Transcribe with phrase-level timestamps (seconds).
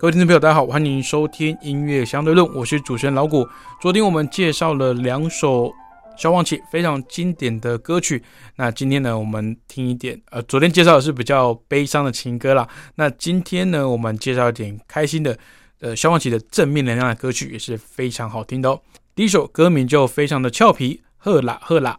[0.00, 3.44] 各位听众朋友，大家好，欢迎收听音乐相对论，我是主持人老谷。
[3.80, 5.74] 昨天我们介绍了两首
[6.16, 8.22] 消防器非常经典的歌曲，
[8.54, 15.36] 那今天呢，我们听一点，呃，昨天介绍的是比较悲伤的情歌啦，那今天呢，我们介绍一点开心的，
[15.80, 18.80] 呃，消防器的正面能量的歌曲也是非常好听的哦。
[19.16, 21.98] 第一首歌名就非常的俏皮，赫啦赫啦。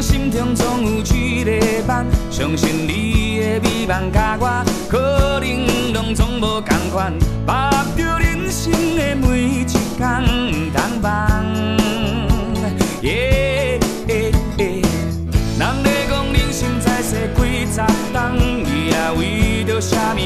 [0.00, 1.50] 心中总有一个
[1.86, 7.12] 梦相信你的美梦，甲我可能拢总无同款，
[7.44, 10.24] 把着人生的每一天
[10.72, 11.42] 通放。
[13.02, 14.22] 耶，人
[15.82, 18.18] 咧讲人生在世几十冬，
[18.64, 20.18] 你也为着啥物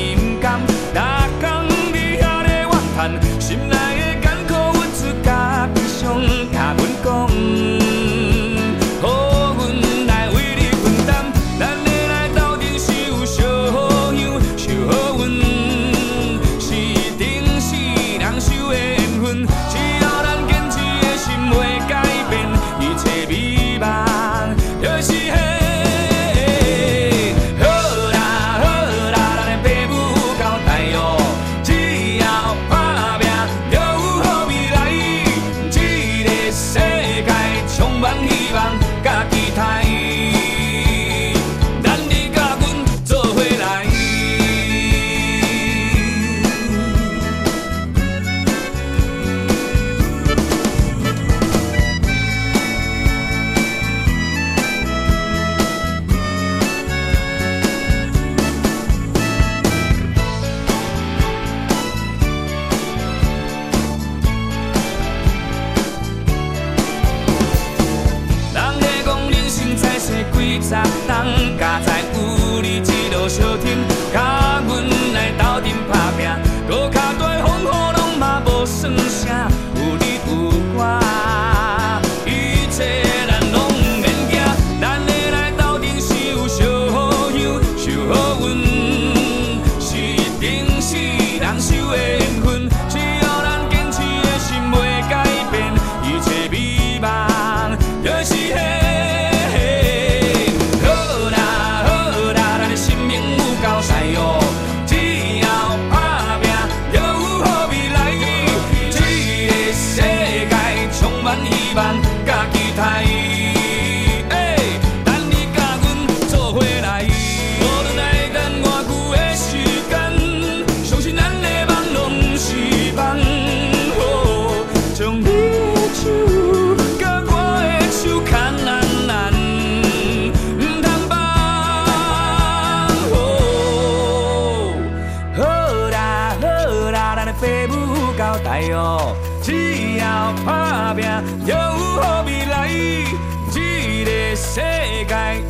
[70.55, 71.94] quyết 殺登駕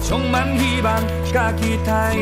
[0.06, 1.00] 充满希望，
[1.32, 2.14] 甲期待。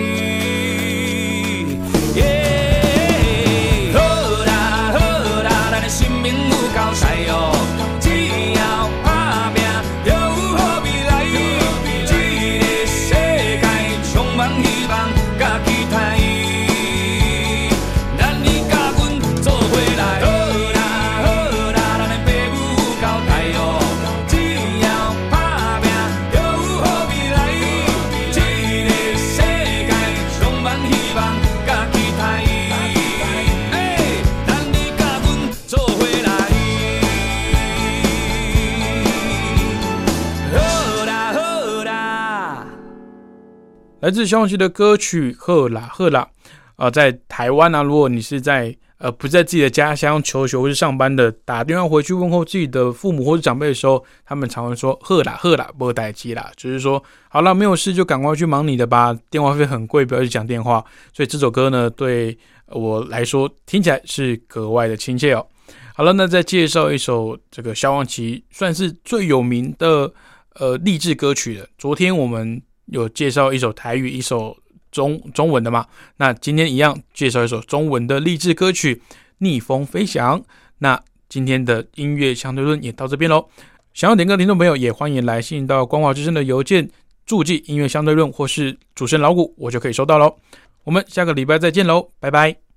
[44.02, 46.28] 来自消防局的歌曲《赫啦赫啦》
[46.74, 60.84] 啊，在台湾呢，如果你是在呃不在自己的家乡求学或是上班的，打电话回去问候自己的父母或者长辈的时候，他们常会说“呵啦呵啦，不待机啦”，就是说好了，没有事就赶快去忙你的吧，电话费很贵，不要去讲电话。
[61.12, 62.36] 所以这首歌呢，对
[62.70, 65.46] 我来说听起来是格外的亲切哦。
[65.94, 70.12] 好了，那再介绍一首这个萧煌奇算是最有名的
[70.54, 71.66] 呃励志歌曲了。
[71.78, 72.60] 昨天我们
[72.92, 74.56] 有介绍一首台语，一首
[74.90, 75.86] 中中文的嘛。
[76.18, 78.94] 那今天一样介绍一首中文的励志歌曲
[79.38, 80.38] 《逆风飞翔》。
[80.78, 83.48] 那今天的音乐相对论也到这边喽。
[83.94, 86.88] 想要点歌的听众朋友也欢迎来信到光华之声的邮件
[87.26, 90.36] 注记音乐相对论或是主持人老谷，我就可以收到喽。
[90.84, 92.71] 我们下个礼拜再见喽，拜拜。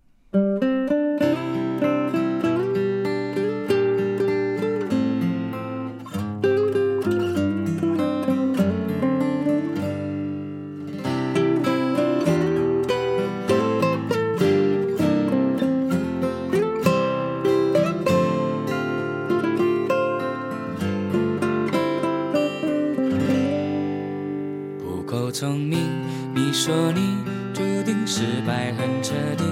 [26.65, 27.19] 说你
[27.53, 29.43] 注定失败很彻底，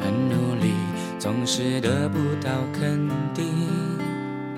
[0.00, 0.72] 很努力，
[1.16, 3.46] 总是得不到肯定。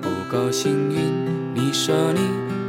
[0.01, 0.97] 不够幸运，
[1.53, 2.21] 你说你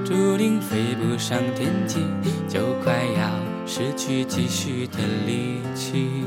[0.05, 2.01] 注定飞不上天际，
[2.47, 3.31] 就快要
[3.65, 6.27] 失去继续的力气。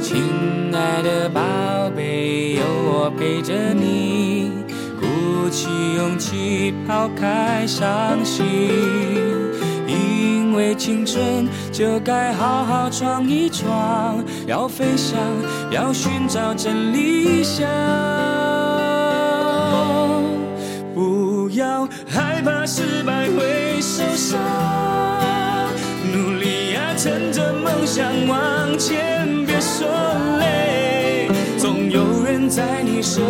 [0.00, 0.16] 亲
[0.74, 1.40] 爱的宝
[1.94, 4.50] 贝，有我陪着你，
[4.98, 9.45] 鼓起勇气抛开伤心。
[10.56, 15.18] 为青春就该好好闯一闯，要飞翔，
[15.70, 17.66] 要寻找真理想。
[20.94, 24.40] 不要害怕失败会受伤，
[26.12, 29.86] 努力呀，趁着梦想往前，别说
[30.38, 33.22] 累，总有人在你身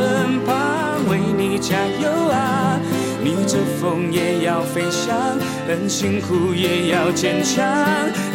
[0.47, 2.81] 旁为你加油啊！
[3.23, 7.65] 逆着风也要飞翔，很辛苦也要坚强，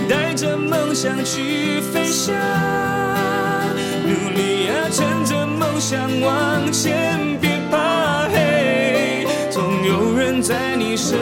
[0.09, 2.35] 带着梦想去飞翔。
[4.03, 11.17] 努力啊，趁着梦想往前，别怕黑，总有人在你身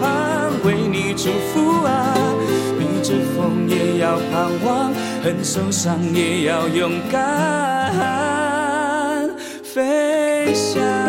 [0.00, 2.14] 旁为你祝福啊！
[2.78, 4.92] 逆着风也要盼望，
[5.22, 7.92] 很受伤也要勇敢
[9.62, 10.99] 飞翔。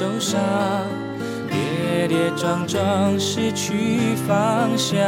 [0.00, 0.40] 受伤，
[1.50, 4.98] 跌跌撞撞失去方向。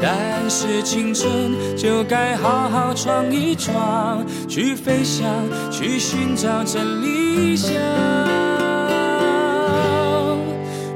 [0.00, 5.28] 但是青春就该好好闯一闯，去飞翔，
[5.72, 7.74] 去寻找真理想。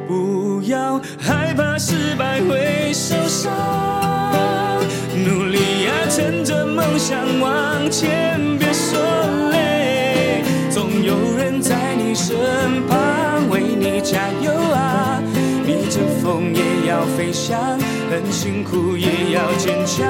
[0.06, 3.50] 不要害怕失败会受伤，
[5.16, 8.40] 努力呀，趁着梦想往前，
[16.92, 17.58] 要飞翔，
[18.10, 20.06] 很辛苦也要坚强，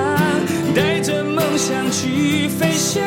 [0.74, 3.00] 带着梦想去飞翔。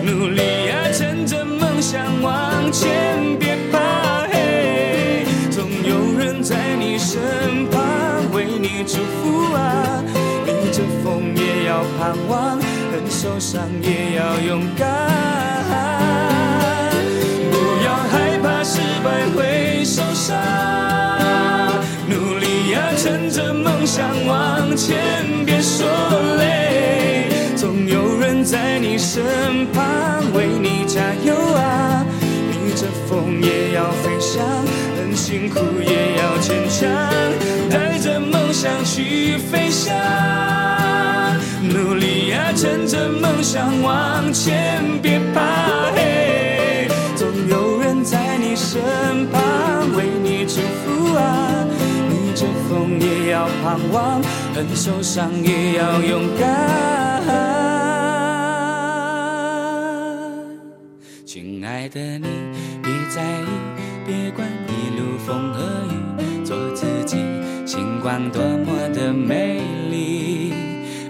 [0.00, 7.82] 努力呀，趁着梦想往前，别怕黑，总有人在你身旁
[8.32, 10.00] 为你祝福啊！
[10.46, 12.56] 逆着风也要盼望，
[12.92, 16.13] 很受伤也要勇敢。
[23.94, 24.96] 想往前，
[25.46, 25.86] 别说
[26.36, 29.22] 累，总有人在你身
[29.72, 32.04] 旁为你加油啊！
[32.50, 34.44] 逆着风也要飞翔，
[34.96, 36.90] 很辛苦也要坚强，
[37.70, 39.94] 带着梦想去飞翔。
[41.62, 45.40] 努力呀，趁着梦想往前，别怕
[45.94, 46.53] 黑，
[53.04, 54.22] 也要盼望，
[54.54, 57.22] 很受伤也要勇敢。
[61.26, 62.26] 亲爱的你，
[62.82, 63.46] 别在意，
[64.06, 65.60] 别管一路风和
[65.92, 67.18] 雨，做自己，
[67.66, 70.54] 星光多么的美丽。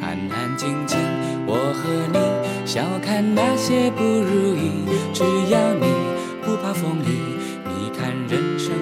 [0.00, 0.98] 安安静静，
[1.46, 2.18] 我和你，
[2.66, 5.86] 笑看那些不如意，只要你
[6.42, 8.72] 不怕风雨，你看人生